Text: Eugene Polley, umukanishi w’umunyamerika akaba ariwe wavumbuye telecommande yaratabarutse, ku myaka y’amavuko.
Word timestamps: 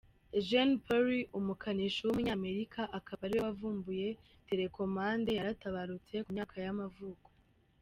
Eugene 0.37 0.73
Polley, 0.85 1.29
umukanishi 1.39 1.99
w’umunyamerika 2.03 2.81
akaba 2.97 3.21
ariwe 3.25 3.43
wavumbuye 3.47 4.07
telecommande 4.47 5.29
yaratabarutse, 5.37 6.13
ku 6.25 6.29
myaka 6.35 6.55
y’amavuko. 6.65 7.27